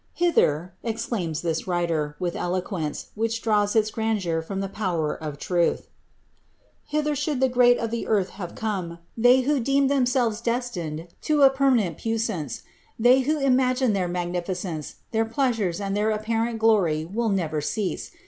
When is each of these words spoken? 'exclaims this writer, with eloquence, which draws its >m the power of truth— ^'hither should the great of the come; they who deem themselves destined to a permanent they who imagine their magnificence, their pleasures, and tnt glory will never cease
'exclaims 0.83 1.43
this 1.43 1.67
writer, 1.67 2.15
with 2.17 2.35
eloquence, 2.35 3.11
which 3.13 3.39
draws 3.39 3.75
its 3.75 3.95
>m 3.95 4.59
the 4.59 4.67
power 4.67 5.13
of 5.15 5.37
truth— 5.37 5.89
^'hither 6.91 7.15
should 7.15 7.39
the 7.39 7.47
great 7.47 7.77
of 7.77 7.91
the 7.91 8.07
come; 8.55 8.97
they 9.15 9.41
who 9.41 9.59
deem 9.59 9.89
themselves 9.89 10.41
destined 10.41 11.09
to 11.21 11.43
a 11.43 11.51
permanent 11.51 12.01
they 12.97 13.19
who 13.19 13.37
imagine 13.39 13.93
their 13.93 14.07
magnificence, 14.07 14.95
their 15.11 15.23
pleasures, 15.23 15.79
and 15.79 15.95
tnt 15.95 16.57
glory 16.57 17.05
will 17.05 17.29
never 17.29 17.61
cease 17.61 18.09